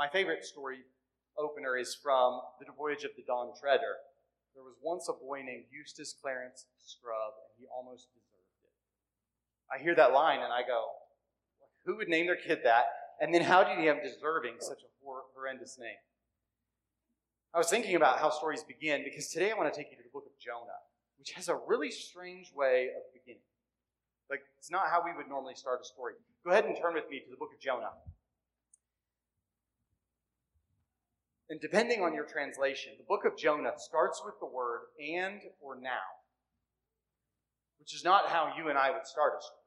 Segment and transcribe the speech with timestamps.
[0.00, 0.78] My favorite story
[1.36, 4.00] opener is from The Voyage of the Dawn Treader.
[4.56, 8.72] There was once a boy named Eustace Clarence Scrubb, and he almost deserved it.
[9.68, 10.88] I hear that line and I go,
[11.84, 12.86] who would name their kid that?
[13.20, 16.00] And then how did he have deserving such a horrendous name?
[17.52, 20.02] I was thinking about how stories begin because today I want to take you to
[20.02, 20.80] the book of Jonah,
[21.18, 23.44] which has a really strange way of beginning.
[24.30, 26.14] Like, it's not how we would normally start a story.
[26.42, 27.92] Go ahead and turn with me to the book of Jonah.
[31.50, 35.74] And depending on your translation, the book of Jonah starts with the word and or
[35.74, 36.06] now,
[37.80, 39.58] which is not how you and I would start a story.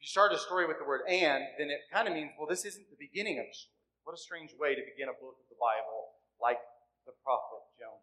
[0.00, 2.48] If you start a story with the word and, then it kind of means, well,
[2.48, 3.76] this isn't the beginning of a story.
[4.04, 6.58] What a strange way to begin a book of the Bible like
[7.04, 8.00] the prophet Jonah.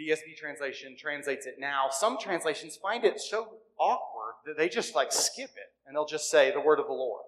[0.00, 1.88] The ESV translation translates it now.
[1.90, 6.30] Some translations find it so awkward that they just like skip it and they'll just
[6.30, 7.24] say the word of the Lord.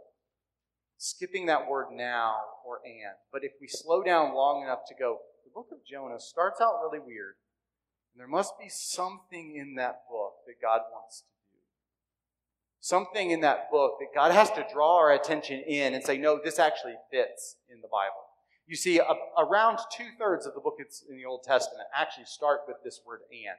[1.05, 3.16] Skipping that word now or and.
[3.33, 6.78] But if we slow down long enough to go, the book of Jonah starts out
[6.81, 7.34] really weird.
[8.14, 11.59] And there must be something in that book that God wants to do.
[12.78, 16.39] Something in that book that God has to draw our attention in and say, no,
[16.39, 18.22] this actually fits in the Bible.
[18.69, 22.61] You see, a, around two thirds of the book in the Old Testament actually start
[22.69, 23.59] with this word and.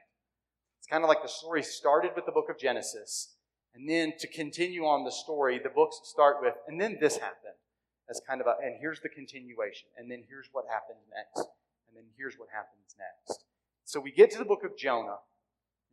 [0.78, 3.34] It's kind of like the story started with the book of Genesis,
[3.74, 7.58] and then to continue on the story, the books start with, and then this happened,
[8.08, 11.48] as kind of a, and here's the continuation, and then here's what happened next,
[11.88, 13.44] and then here's what happens next.
[13.84, 15.18] So we get to the book of Jonah,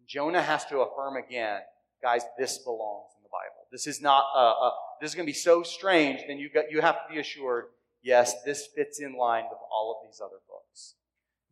[0.08, 1.62] Jonah has to affirm again,
[2.02, 3.68] guys, this belongs in the Bible.
[3.72, 6.66] This is not, a, a this is going to be so strange, then you, got,
[6.70, 7.66] you have to be assured
[8.04, 10.96] yes, this fits in line with all of these other books.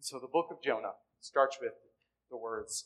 [0.02, 1.74] So the book of Jonah starts with
[2.30, 2.86] the words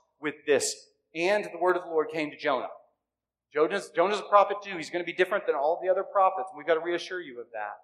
[0.21, 0.75] with this,
[1.15, 2.69] and the word of the Lord came to Jonah.
[3.53, 4.77] Jonah's, Jonah's a prophet too.
[4.77, 7.19] He's going to be different than all the other prophets, and we've got to reassure
[7.19, 7.79] you of that.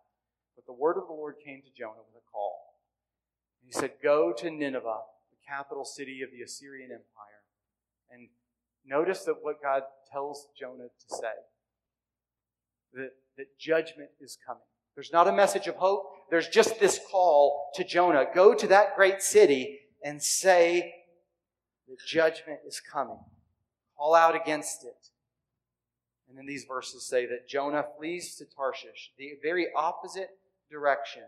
[0.55, 2.75] But the word of the Lord came to Jonah with a call.
[3.65, 7.43] He said, Go to Nineveh, the capital city of the Assyrian Empire.
[8.09, 8.29] And
[8.85, 11.33] notice that what God tells Jonah to say
[12.93, 14.63] that, that judgment is coming.
[14.95, 16.05] There's not a message of hope.
[16.31, 20.93] There's just this call to Jonah go to that great city and say
[21.87, 23.19] that judgment is coming.
[23.97, 25.09] Call out against it.
[26.29, 30.29] And then these verses say that Jonah flees to Tarshish, the very opposite
[30.69, 31.23] direction,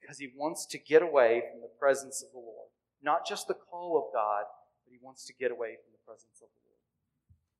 [0.00, 2.68] because he wants to get away from the presence of the Lord.
[3.02, 4.44] Not just the call of God,
[4.84, 6.78] but he wants to get away from the presence of the Lord.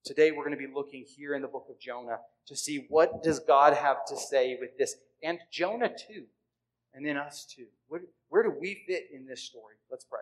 [0.05, 3.23] Today we're going to be looking here in the book of Jonah to see what
[3.23, 6.25] does God have to say with this and Jonah too,
[6.95, 7.67] and then us too.
[7.89, 9.75] Where, where do we fit in this story?
[9.91, 10.21] Let's pray.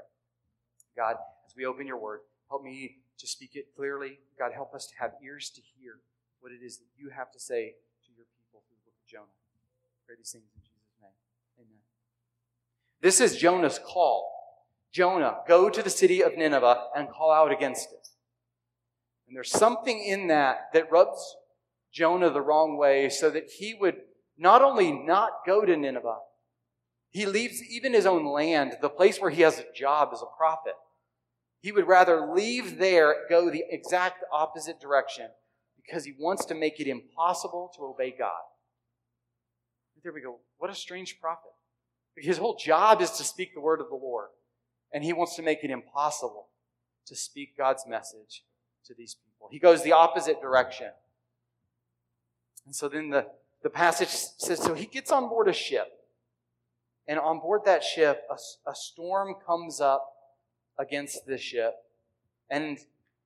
[0.96, 1.16] God,
[1.50, 4.18] as we open your word, help me to speak it clearly.
[4.38, 5.98] God, help us to have ears to hear
[6.40, 7.74] what it is that you have to say
[8.04, 9.36] to your people through the book of Jonah.
[10.06, 11.10] Pray these things in Jesus' name.
[11.58, 11.80] Amen.
[13.00, 14.30] This is Jonah's call.
[14.92, 18.08] Jonah, go to the city of Nineveh and call out against it.
[19.26, 21.36] And there's something in that that rubs
[21.92, 23.96] Jonah the wrong way so that he would
[24.38, 26.18] not only not go to Nineveh,
[27.10, 30.36] he leaves even his own land, the place where he has a job as a
[30.36, 30.74] prophet.
[31.60, 35.28] He would rather leave there, go the exact opposite direction,
[35.76, 38.32] because he wants to make it impossible to obey God.
[40.02, 40.38] There we go.
[40.56, 41.50] What a strange prophet.
[42.16, 44.28] His whole job is to speak the word of the Lord,
[44.92, 46.48] and he wants to make it impossible
[47.06, 48.44] to speak God's message
[48.86, 49.48] to these people.
[49.50, 50.88] He goes the opposite direction.
[52.64, 53.26] And so then the,
[53.62, 55.88] the passage says so he gets on board a ship.
[57.06, 60.06] And on board that ship, a, a storm comes up
[60.80, 61.74] against the ship.
[62.48, 62.78] And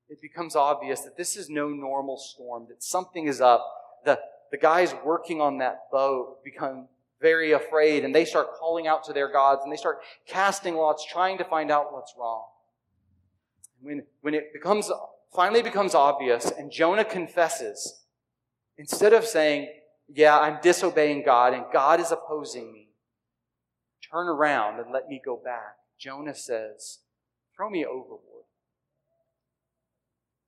[0.09, 3.65] it becomes obvious that this is no normal storm, that something is up.
[4.03, 4.19] The,
[4.51, 6.89] the guys working on that boat become
[7.21, 11.05] very afraid and they start calling out to their gods and they start casting lots,
[11.05, 12.43] trying to find out what's wrong.
[13.81, 14.91] When, when it becomes
[15.33, 18.01] finally becomes obvious and Jonah confesses,
[18.77, 19.69] instead of saying,
[20.13, 22.89] Yeah, I'm disobeying God and God is opposing me,
[24.11, 26.99] turn around and let me go back, Jonah says,
[27.55, 28.21] Throw me overboard.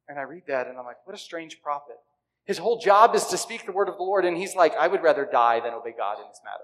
[0.08, 1.98] And I read that and I'm like, What a strange prophet.
[2.46, 4.88] His whole job is to speak the word of the Lord, and he's like, I
[4.88, 6.64] would rather die than obey God in this matter.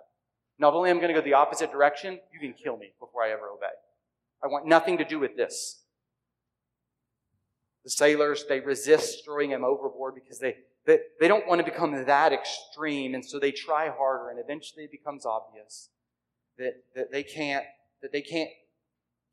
[0.58, 3.22] Not only am I going to go the opposite direction, you can kill me before
[3.22, 3.74] I ever obey.
[4.42, 5.82] I want nothing to do with this.
[7.84, 10.56] The sailors, they resist throwing him overboard because they,
[10.86, 14.86] they, they don't want to become that extreme, and so they try harder, and eventually
[14.86, 15.90] it becomes obvious
[16.58, 17.66] that, that they can't
[18.02, 18.50] that they can't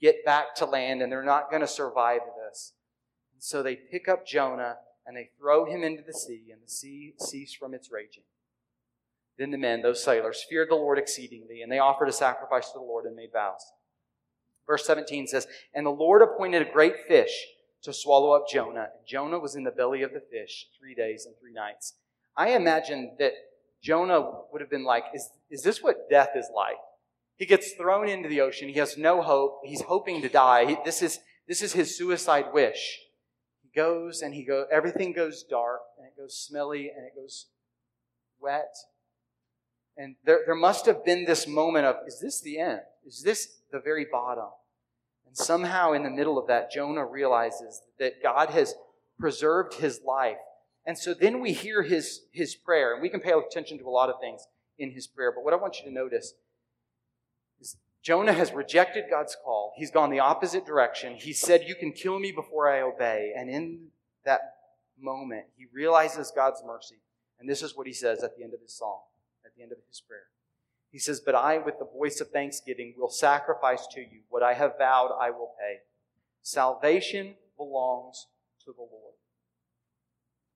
[0.01, 2.73] get back to land and they're not going to survive this.
[3.35, 4.77] And so they pick up Jonah
[5.07, 8.23] and they throw him into the sea, and the sea ceased from its raging.
[9.39, 12.79] Then the men, those sailors, feared the Lord exceedingly, and they offered a sacrifice to
[12.79, 13.73] the Lord and made vows.
[14.67, 17.47] Verse 17 says, And the Lord appointed a great fish
[17.83, 21.27] to swallow up Jonah, and Jonah was in the belly of the fish three days
[21.27, 21.95] and three nights.
[22.37, 23.33] I imagine that
[23.83, 26.77] Jonah would have been like, Is, is this what death is like?
[27.41, 28.69] He gets thrown into the ocean.
[28.69, 29.63] He has no hope.
[29.65, 30.67] He's hoping to die.
[30.67, 32.99] He, this, is, this is his suicide wish.
[33.63, 37.47] He goes and he goes, everything goes dark and it goes smelly and it goes
[38.39, 38.75] wet.
[39.97, 42.81] And there, there must have been this moment of, is this the end?
[43.07, 44.51] Is this the very bottom?
[45.27, 48.75] And somehow in the middle of that, Jonah realizes that God has
[49.19, 50.37] preserved his life.
[50.85, 53.89] And so then we hear his, his prayer, and we can pay attention to a
[53.89, 54.47] lot of things
[54.79, 55.33] in his prayer.
[55.35, 56.35] But what I want you to notice
[58.03, 59.73] Jonah has rejected God's call.
[59.77, 61.17] He's gone the opposite direction.
[61.17, 63.33] He said, You can kill me before I obey.
[63.37, 63.89] And in
[64.25, 64.41] that
[64.99, 67.01] moment, he realizes God's mercy.
[67.39, 69.01] And this is what he says at the end of his song,
[69.45, 70.25] at the end of his prayer.
[70.91, 74.23] He says, But I, with the voice of thanksgiving, will sacrifice to you.
[74.29, 75.79] What I have vowed, I will pay.
[76.43, 78.27] Salvation belongs
[78.65, 79.15] to the Lord.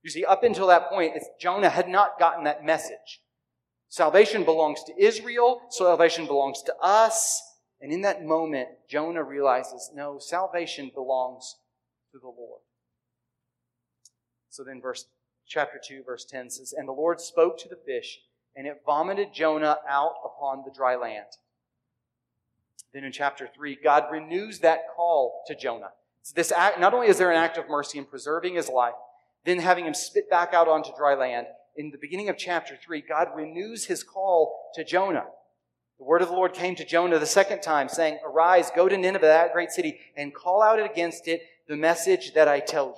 [0.02, 3.22] You see, up until that point, Jonah had not gotten that message.
[3.94, 7.40] Salvation belongs to Israel, salvation belongs to us.
[7.80, 11.58] And in that moment, Jonah realizes no, salvation belongs
[12.10, 12.62] to the Lord.
[14.50, 15.06] So then, verse
[15.46, 18.18] chapter 2, verse 10 says, And the Lord spoke to the fish,
[18.56, 21.26] and it vomited Jonah out upon the dry land.
[22.92, 25.92] Then in chapter 3, God renews that call to Jonah.
[26.34, 28.94] This act, not only is there an act of mercy in preserving his life,
[29.44, 31.46] then having him spit back out onto dry land,
[31.76, 35.24] in the beginning of chapter 3, God renews his call to Jonah.
[35.98, 38.96] The word of the Lord came to Jonah the second time, saying, Arise, go to
[38.96, 42.94] Nineveh, that great city, and call out against it the message that I tell you.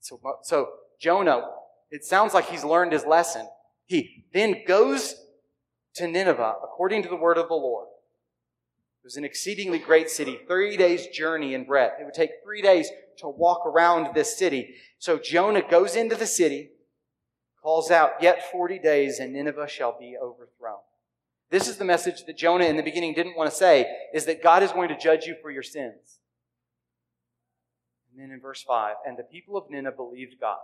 [0.00, 0.68] So, so
[1.00, 1.42] Jonah,
[1.90, 3.48] it sounds like he's learned his lesson.
[3.86, 5.16] He then goes
[5.94, 7.88] to Nineveh according to the word of the Lord.
[7.88, 12.00] It was an exceedingly great city, three days' journey in breadth.
[12.00, 14.74] It would take three days to walk around this city.
[14.98, 16.70] So Jonah goes into the city,
[17.62, 20.80] calls out, Yet 40 days, and Nineveh shall be overthrown.
[21.50, 24.42] This is the message that Jonah in the beginning didn't want to say, is that
[24.42, 26.18] God is going to judge you for your sins.
[28.10, 30.58] And then in verse 5, and the people of Nineveh believed God.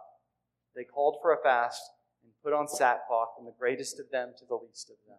[0.75, 1.83] They called for a fast
[2.25, 5.19] and put on sackcloth from the greatest of them to the least of them.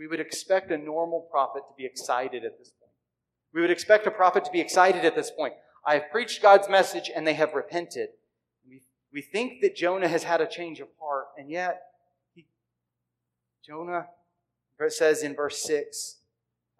[0.00, 2.72] we would expect a normal prophet to be excited at this.
[3.52, 5.54] We would expect a prophet to be excited at this point.
[5.84, 8.10] I have preached God's message and they have repented.
[8.68, 8.82] We,
[9.12, 11.80] we think that Jonah has had a change of heart, and yet
[12.34, 12.46] he,
[13.66, 14.06] Jonah
[14.88, 16.16] says in verse 6,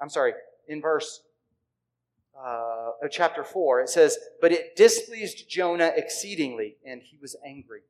[0.00, 0.32] I'm sorry,
[0.69, 1.20] in verse
[2.38, 7.81] uh, chapter 4, it says, But it displeased Jonah exceedingly, and he was angry.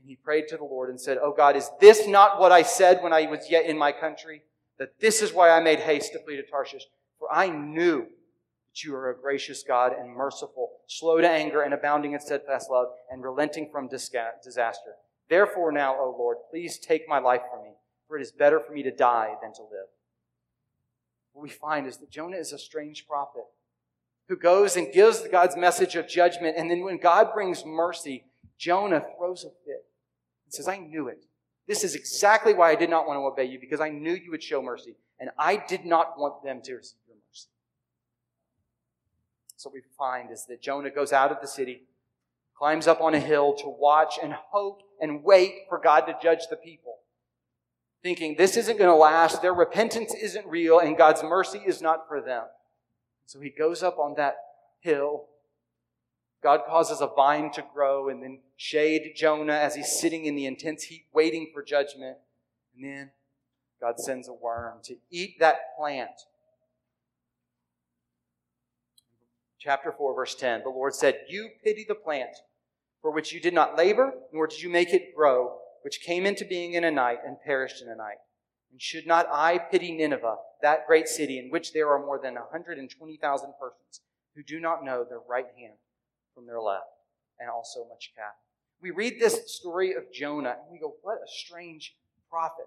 [0.00, 2.62] And he prayed to the Lord and said, Oh God, is this not what I
[2.62, 4.42] said when I was yet in my country?
[4.78, 6.84] That this is why I made haste to flee to Tarshish.
[7.18, 8.06] For I knew
[8.68, 12.70] that you are a gracious God and merciful, slow to anger and abounding in steadfast
[12.70, 14.94] love and relenting from disaster.
[15.28, 17.70] Therefore now, O Lord, please take my life from me,
[18.06, 19.88] for it is better for me to die than to live.
[21.32, 23.44] What we find is that Jonah is a strange prophet
[24.28, 28.24] who goes and gives God's message of judgment, and then when God brings mercy,
[28.58, 29.86] Jonah throws a fit
[30.44, 31.24] and says, I knew it.
[31.66, 34.30] This is exactly why I did not want to obey you, because I knew you
[34.30, 36.98] would show mercy, and I did not want them to receive
[39.58, 41.82] So we find is that Jonah goes out of the city,
[42.56, 46.46] climbs up on a hill to watch and hope and wait for God to judge
[46.48, 46.94] the people.
[48.02, 52.08] Thinking this isn't going to last, their repentance isn't real, and God's mercy is not
[52.08, 52.44] for them.
[53.26, 54.36] So he goes up on that
[54.80, 55.26] hill
[56.42, 60.46] God causes a vine to grow and then shade Jonah as he's sitting in the
[60.46, 62.18] intense heat waiting for judgment.
[62.74, 63.10] And then
[63.80, 66.10] God sends a worm to eat that plant.
[69.58, 72.36] Chapter 4, verse 10 The Lord said, You pity the plant
[73.00, 76.44] for which you did not labor, nor did you make it grow, which came into
[76.44, 78.18] being in a night and perished in a night.
[78.70, 82.34] And should not I pity Nineveh, that great city in which there are more than
[82.34, 84.00] 120,000 persons?
[84.38, 85.74] who do not know their right hand
[86.32, 86.86] from their left,
[87.40, 88.38] and also much cattle.
[88.80, 91.96] We read this story of Jonah and we go, what a strange
[92.30, 92.66] prophet.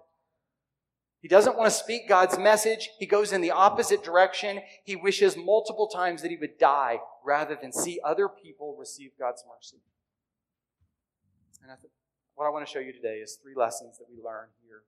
[1.22, 2.90] He doesn't want to speak God's message.
[2.98, 4.60] He goes in the opposite direction.
[4.82, 9.44] He wishes multiple times that he would die rather than see other people receive God's
[9.48, 9.76] mercy.
[11.62, 11.92] And I th-
[12.34, 14.82] what I want to show you today is three lessons that we learn here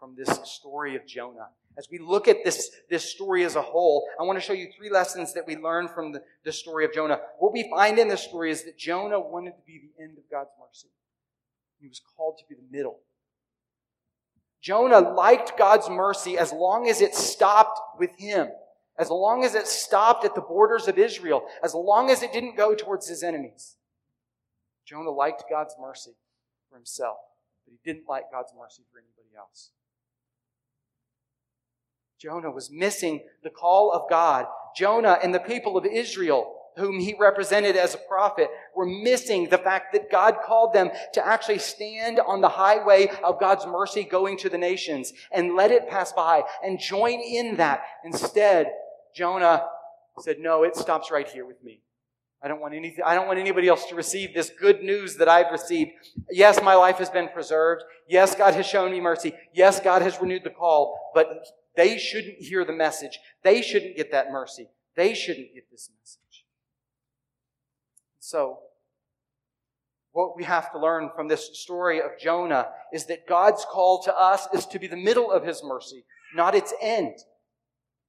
[0.00, 1.50] from this story of Jonah.
[1.76, 4.68] As we look at this, this story as a whole, I want to show you
[4.76, 7.20] three lessons that we learn from the, the story of Jonah.
[7.38, 10.24] What we find in this story is that Jonah wanted to be the end of
[10.28, 10.88] God's mercy.
[11.80, 12.98] He was called to be the middle.
[14.68, 18.48] Jonah liked God's mercy as long as it stopped with him,
[18.98, 22.54] as long as it stopped at the borders of Israel, as long as it didn't
[22.54, 23.76] go towards his enemies.
[24.84, 26.10] Jonah liked God's mercy
[26.68, 27.16] for himself,
[27.64, 29.70] but he didn't like God's mercy for anybody else.
[32.18, 34.44] Jonah was missing the call of God.
[34.76, 39.58] Jonah and the people of Israel, whom he represented as a prophet, were missing the
[39.58, 44.38] fact that God called them to actually stand on the highway of God's mercy going
[44.38, 47.82] to the nations and let it pass by and join in that.
[48.04, 48.70] Instead,
[49.14, 49.66] Jonah
[50.20, 51.80] said, No, it stops right here with me.
[52.42, 55.28] I don't want anything, I don't want anybody else to receive this good news that
[55.28, 55.90] I've received.
[56.30, 57.82] Yes, my life has been preserved.
[58.08, 59.32] Yes, God has shown me mercy.
[59.52, 61.44] Yes, God has renewed the call, but
[61.76, 63.18] they shouldn't hear the message.
[63.42, 64.68] They shouldn't get that mercy.
[64.94, 66.27] They shouldn't get this message.
[68.30, 68.58] So,
[70.12, 74.14] what we have to learn from this story of Jonah is that God's call to
[74.14, 76.04] us is to be the middle of his mercy,
[76.34, 77.14] not its end.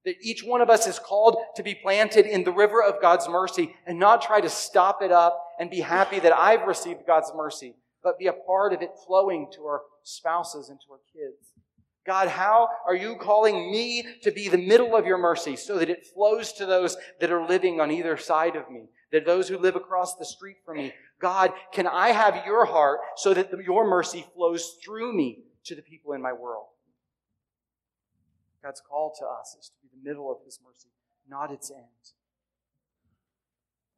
[0.03, 3.29] That each one of us is called to be planted in the river of God's
[3.29, 7.31] mercy and not try to stop it up and be happy that I've received God's
[7.33, 11.53] mercy, but be a part of it flowing to our spouses and to our kids.
[12.05, 15.89] God, how are you calling me to be the middle of your mercy so that
[15.89, 19.57] it flows to those that are living on either side of me, that those who
[19.57, 20.93] live across the street from me?
[21.19, 25.75] God, can I have your heart so that the, your mercy flows through me to
[25.75, 26.67] the people in my world?
[28.63, 30.89] God's call to us is to be the middle of his mercy,
[31.27, 31.85] not its end.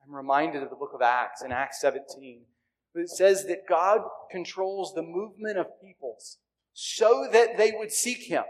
[0.06, 2.42] I'm reminded of the book of Acts in Acts 17.
[2.96, 6.38] It says that God controls the movement of peoples
[6.74, 8.44] so that they would seek him.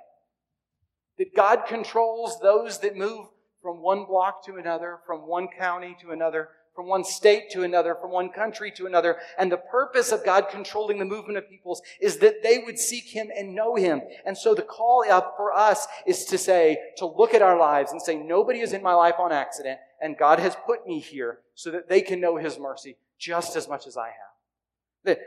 [1.17, 3.27] That God controls those that move
[3.61, 7.95] from one block to another, from one county to another, from one state to another,
[7.95, 9.17] from one country to another.
[9.37, 13.09] And the purpose of God controlling the movement of peoples is that they would seek
[13.09, 14.01] Him and know Him.
[14.25, 17.91] And so the call up for us is to say, to look at our lives
[17.91, 21.39] and say, nobody is in my life on accident, and God has put me here
[21.55, 25.17] so that they can know His mercy just as much as I have.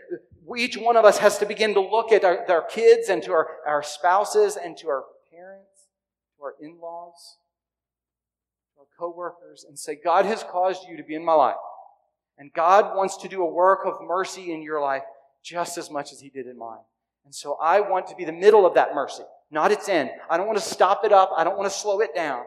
[0.57, 3.33] Each one of us has to begin to look at our, our kids and to
[3.33, 5.89] our, our spouses and to our parents,
[6.37, 7.39] to our in laws,
[8.99, 11.57] coworkers, and say, God has caused you to be in my life.
[12.39, 15.03] And God wants to do a work of mercy in your life
[15.43, 16.81] just as much as He did in mine.
[17.25, 20.11] And so I want to be the middle of that mercy, not its end.
[20.29, 21.31] I don't want to stop it up.
[21.37, 22.45] I don't want to slow it down.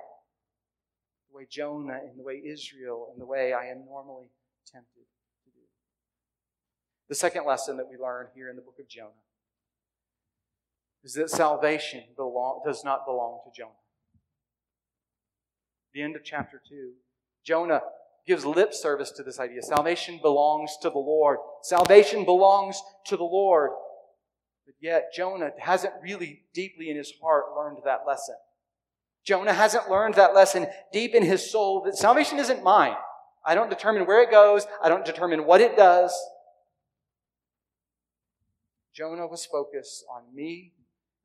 [1.32, 4.27] The way Jonah and the way Israel and the way I am normally
[4.72, 5.06] tempted.
[5.46, 5.62] To do.
[7.10, 9.10] The second lesson that we learn here in the book of Jonah
[11.04, 13.72] is that salvation belong, does not belong to Jonah.
[15.98, 16.92] The end of chapter 2,
[17.44, 17.82] Jonah
[18.27, 19.63] gives lip service to this idea.
[19.63, 21.39] Salvation belongs to the Lord.
[21.63, 23.72] Salvation belongs to the Lord.
[24.68, 28.36] But yet, Jonah hasn't really deeply in his heart learned that lesson.
[29.25, 32.94] Jonah hasn't learned that lesson deep in his soul that salvation isn't mine.
[33.44, 34.68] I don't determine where it goes.
[34.84, 36.16] I don't determine what it does.
[38.94, 40.74] Jonah was focused on me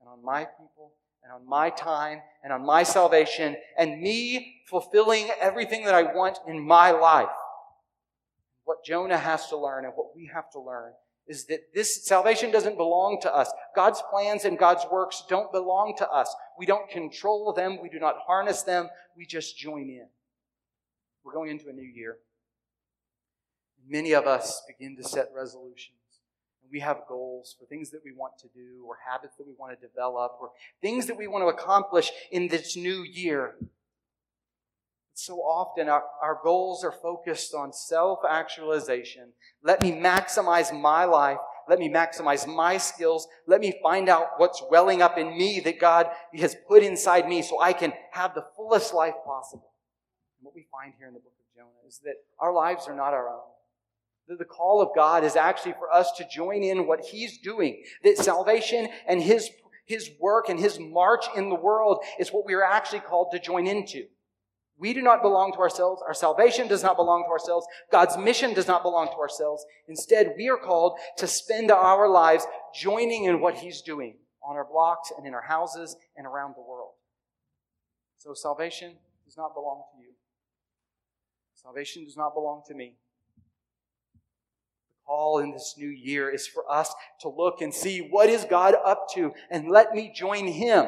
[0.00, 5.28] and on my people and on my time and on my salvation and me fulfilling
[5.40, 7.28] everything that I want in my life.
[8.64, 10.92] What Jonah has to learn and what we have to learn
[11.28, 13.50] is that this salvation doesn't belong to us.
[13.76, 16.34] God's plans and God's works don't belong to us.
[16.58, 17.78] We don't control them.
[17.80, 18.88] We do not harness them.
[19.16, 20.06] We just join in.
[21.24, 22.16] We're going into a new year.
[23.88, 26.01] Many of us begin to set resolutions
[26.72, 29.78] we have goals for things that we want to do or habits that we want
[29.78, 30.50] to develop or
[30.80, 33.54] things that we want to accomplish in this new year.
[35.14, 39.28] So often our, our goals are focused on self actualization.
[39.62, 41.38] Let me maximize my life.
[41.68, 43.28] Let me maximize my skills.
[43.46, 47.42] Let me find out what's welling up in me that God has put inside me
[47.42, 49.70] so I can have the fullest life possible.
[50.38, 52.96] And what we find here in the book of Jonah is that our lives are
[52.96, 53.51] not our own
[54.28, 57.82] the call of God is actually for us to join in what He's doing.
[58.04, 59.50] That salvation and His,
[59.84, 63.38] His work and His march in the world is what we are actually called to
[63.38, 64.04] join into.
[64.78, 66.02] We do not belong to ourselves.
[66.04, 67.66] Our salvation does not belong to ourselves.
[67.90, 69.64] God's mission does not belong to ourselves.
[69.86, 74.64] Instead, we are called to spend our lives joining in what He's doing on our
[74.64, 76.92] blocks and in our houses and around the world.
[78.18, 80.12] So salvation does not belong to you.
[81.54, 82.96] Salvation does not belong to me.
[85.12, 86.90] Call in this new year is for us
[87.20, 90.86] to look and see what is God up to and let me join Him.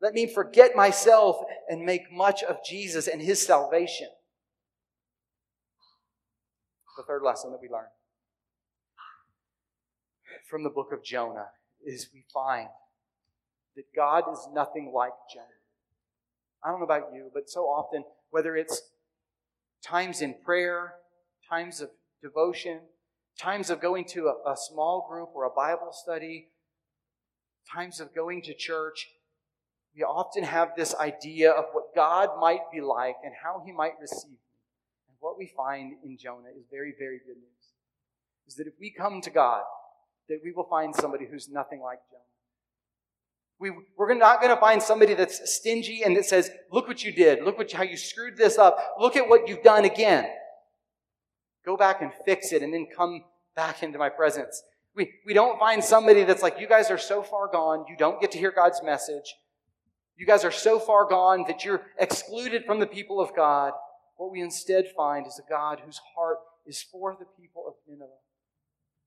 [0.00, 1.38] Let me forget myself
[1.68, 4.06] and make much of Jesus and His salvation.
[6.96, 7.88] The third lesson that we learn
[10.48, 11.48] from the book of Jonah
[11.84, 12.68] is we find
[13.74, 15.46] that God is nothing like Jonah.
[16.62, 18.80] I don't know about you, but so often, whether it's
[19.84, 20.94] times in prayer,
[21.50, 21.90] times of
[22.22, 22.78] devotion,
[23.38, 26.48] times of going to a, a small group or a Bible study,
[27.72, 29.08] times of going to church,
[29.96, 33.94] we often have this idea of what God might be like and how he might
[34.00, 34.38] receive me.
[35.08, 37.64] And what we find in Jonah is very, very good news.
[38.46, 39.62] Is that if we come to God,
[40.28, 42.22] that we will find somebody who's nothing like Jonah.
[43.60, 47.12] We, we're not going to find somebody that's stingy and that says, look what you
[47.12, 47.44] did.
[47.44, 48.76] Look what, how you screwed this up.
[48.98, 50.28] Look at what you've done again.
[51.64, 53.24] Go back and fix it and then come
[53.56, 54.62] back into my presence.
[54.94, 58.20] We, we don't find somebody that's like, you guys are so far gone, you don't
[58.20, 59.34] get to hear God's message.
[60.16, 63.72] You guys are so far gone that you're excluded from the people of God.
[64.16, 68.10] What we instead find is a God whose heart is for the people of Nineveh.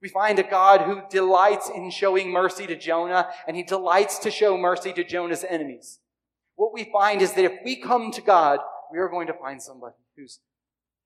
[0.02, 4.32] We find a God who delights in showing mercy to Jonah, and he delights to
[4.32, 6.00] show mercy to Jonah's enemies.
[6.56, 8.60] What we find is that if we come to God,
[8.92, 10.40] we are going to find somebody who's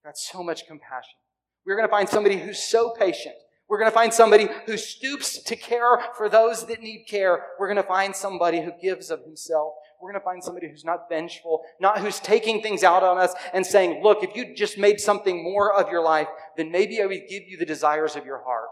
[0.03, 1.20] got so much compassion.
[1.65, 3.35] We're going to find somebody who's so patient.
[3.67, 7.45] We're going to find somebody who stoops to care for those that need care.
[7.57, 9.75] We're going to find somebody who gives of himself.
[10.01, 13.33] We're going to find somebody who's not vengeful, not who's taking things out on us
[13.53, 16.27] and saying, look, if you just made something more of your life,
[16.57, 18.67] then maybe I would give you the desires of your heart.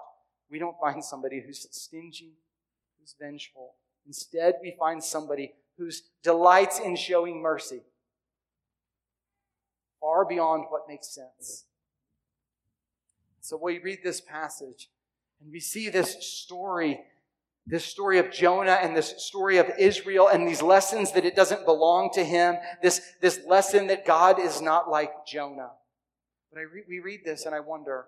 [0.51, 2.33] We don't find somebody who's stingy,
[2.99, 3.75] who's vengeful.
[4.05, 5.89] Instead, we find somebody who
[6.23, 7.83] delights in showing mercy
[10.01, 11.65] far beyond what makes sense.
[13.49, 14.91] So we read this passage
[15.41, 16.99] and we see this story,
[17.65, 21.65] this story of Jonah and this story of Israel and these lessons that it doesn't
[21.65, 25.71] belong to him, this, this lesson that God is not like Jonah.
[26.53, 28.05] But I re- we read this and I wonder,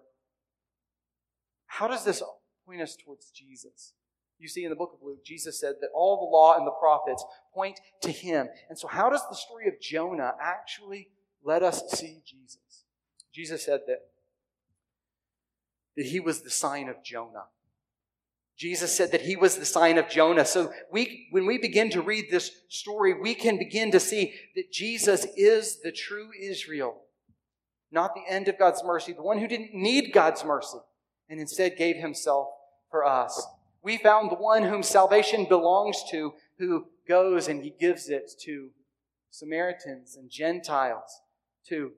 [1.65, 2.21] how does this
[2.67, 3.93] point us towards Jesus?
[4.37, 6.71] You see in the book of Luke, Jesus said that all the law and the
[6.79, 8.47] prophets point to him.
[8.69, 11.09] And so, how does the story of Jonah actually
[11.43, 12.85] let us see Jesus?
[13.33, 14.01] Jesus said that,
[15.97, 17.45] that he was the sign of Jonah.
[18.57, 20.45] Jesus said that he was the sign of Jonah.
[20.45, 24.71] So we, when we begin to read this story, we can begin to see that
[24.71, 27.01] Jesus is the true Israel,
[27.91, 30.77] not the end of God's mercy, the one who didn't need God's mercy
[31.27, 32.49] and instead gave himself
[32.91, 33.47] for us.
[33.81, 38.69] We found the one whom salvation belongs to, who goes and he gives it to
[39.31, 41.21] Samaritans and Gentiles,
[41.69, 41.93] to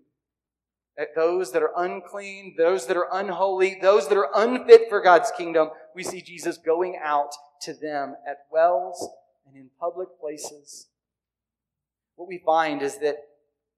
[1.16, 5.70] those that are unclean, those that are unholy, those that are unfit for God's kingdom.
[5.96, 9.10] We see Jesus going out to them at wells
[9.48, 10.88] and in public places.
[12.16, 13.18] What we find is that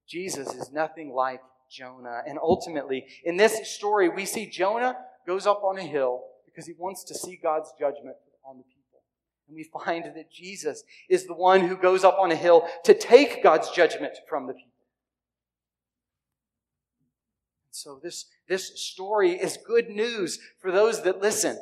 [0.06, 2.22] Jesus is nothing like Jonah.
[2.26, 6.74] And ultimately, in this story, we see Jonah goes up on a hill because he
[6.78, 9.00] wants to see God's judgment on the people.
[9.48, 12.94] And we find that Jesus is the one who goes up on a hill to
[12.94, 14.70] take God's judgment from the people.
[17.76, 21.58] So this, this story is good news for those that listen.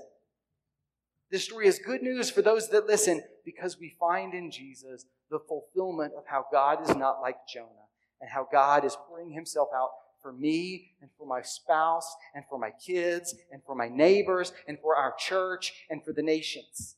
[1.28, 5.40] This story is good news for those that listen because we find in Jesus the
[5.40, 7.88] fulfillment of how God is not like Jonah
[8.20, 9.90] and how God is pouring himself out
[10.22, 14.78] for me and for my spouse and for my kids and for my neighbors and
[14.78, 16.94] for our church and for the nations.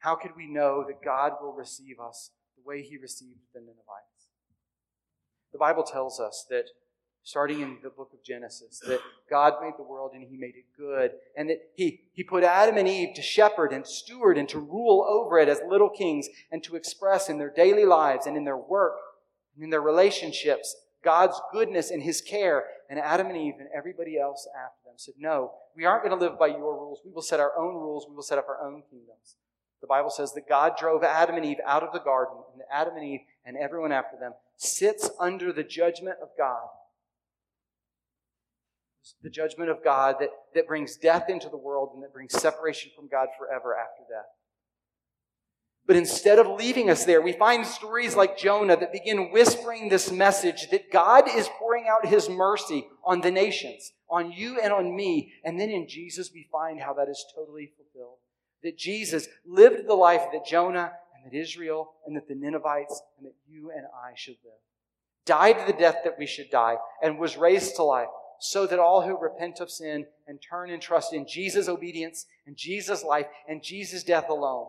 [0.00, 4.30] How could we know that God will receive us the way he received the Ninevites?
[5.52, 6.64] The Bible tells us that,
[7.28, 10.64] starting in the book of Genesis, that God made the world and he made it
[10.78, 14.58] good, and that he, he put Adam and Eve to shepherd and steward and to
[14.58, 18.44] rule over it as little kings and to express in their daily lives and in
[18.44, 18.96] their work
[19.54, 22.64] and in their relationships God's goodness and his care.
[22.88, 26.24] And Adam and Eve and everybody else after them said, No, we aren't going to
[26.24, 27.00] live by your rules.
[27.04, 28.06] We will set our own rules.
[28.08, 29.36] We will set up our own kingdoms.
[29.82, 32.96] The Bible says that God drove Adam and Eve out of the garden, and Adam
[32.96, 36.66] and Eve and everyone after them sits under the judgment of God.
[39.22, 42.90] The judgment of God that, that brings death into the world and that brings separation
[42.94, 44.26] from God forever after death.
[45.88, 50.12] But instead of leaving us there, we find stories like Jonah that begin whispering this
[50.12, 54.94] message that God is pouring out his mercy on the nations, on you and on
[54.94, 55.32] me.
[55.44, 58.18] And then in Jesus, we find how that is totally fulfilled.
[58.62, 63.26] That Jesus lived the life that Jonah and that Israel and that the Ninevites and
[63.26, 64.60] that you and I should live.
[65.24, 68.08] Died the death that we should die and was raised to life
[68.40, 72.56] so that all who repent of sin and turn and trust in Jesus' obedience and
[72.56, 74.68] Jesus' life and Jesus' death alone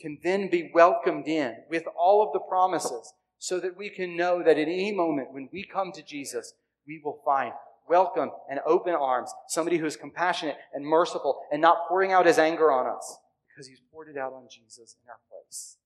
[0.00, 4.42] can then be welcomed in with all of the promises so that we can know
[4.42, 6.54] that at any moment when we come to Jesus,
[6.86, 7.52] we will find
[7.88, 12.38] welcome and open arms, somebody who is compassionate and merciful and not pouring out his
[12.38, 15.76] anger on us because he's poured it out on Jesus in our place.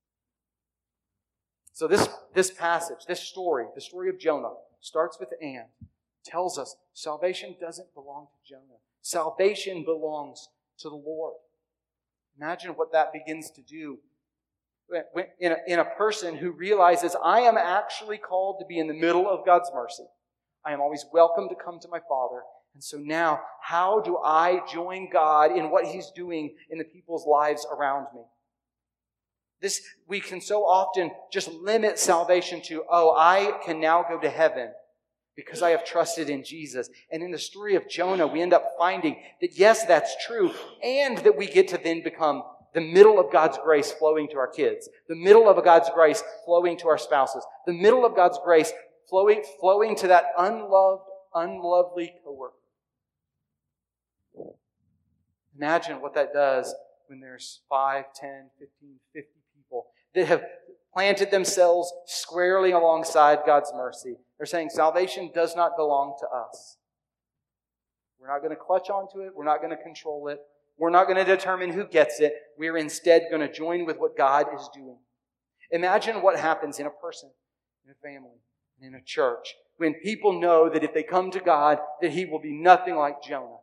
[1.73, 5.65] So this, this passage, this story, the story of Jonah, starts with and,
[6.25, 8.79] tells us salvation doesn't belong to Jonah.
[9.01, 11.35] Salvation belongs to the Lord.
[12.37, 13.99] Imagine what that begins to do
[15.39, 18.93] in a, in a person who realizes I am actually called to be in the
[18.93, 20.05] middle of God's mercy.
[20.65, 22.41] I am always welcome to come to my Father.
[22.73, 27.25] And so now, how do I join God in what He's doing in the people's
[27.25, 28.21] lives around me?
[29.61, 34.29] This, we can so often just limit salvation to, oh, I can now go to
[34.29, 34.71] heaven
[35.35, 36.89] because I have trusted in Jesus.
[37.11, 40.51] And in the story of Jonah, we end up finding that yes, that's true,
[40.83, 42.43] and that we get to then become
[42.73, 46.77] the middle of God's grace flowing to our kids, the middle of God's grace flowing
[46.79, 48.71] to our spouses, the middle of God's grace
[49.09, 52.55] flowing, flowing to that unloved, unlovely coworker.
[55.57, 56.75] Imagine what that does
[57.07, 60.43] when there's 5, 10, 15, 50 people that have
[60.95, 64.15] planted themselves squarely alongside God's mercy.
[64.37, 66.77] They're saying salvation does not belong to us.
[68.17, 69.33] We're not going to clutch onto it.
[69.35, 70.39] We're not going to control it.
[70.77, 72.33] We're not going to determine who gets it.
[72.57, 74.97] We're instead going to join with what God is doing.
[75.71, 77.29] Imagine what happens in a person,
[77.83, 78.39] in a family,
[78.81, 82.39] in a church, when people know that if they come to God, that He will
[82.39, 83.57] be nothing like Jonah.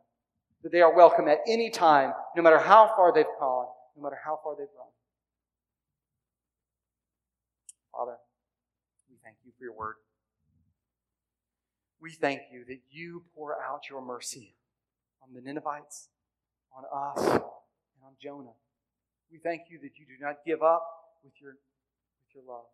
[0.61, 3.67] That they are welcome at any time, no matter how far they've gone,
[3.97, 4.87] no matter how far they've run.
[7.93, 8.17] Father,
[9.09, 9.95] we thank you for your word.
[12.01, 14.55] We thank you that you pour out your mercy
[15.21, 16.09] on the Ninevites,
[16.75, 18.57] on us, and on Jonah.
[19.31, 20.83] We thank you that you do not give up
[21.23, 22.65] with your, with your love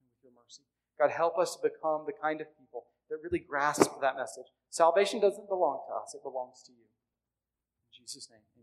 [0.00, 0.62] and with your mercy.
[0.98, 4.46] God, help us to become the kind of people that really grasp that message.
[4.70, 6.86] Salvation doesn't belong to us, it belongs to you.
[6.86, 8.59] In Jesus' name.